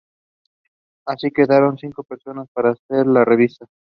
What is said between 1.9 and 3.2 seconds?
personas para hacer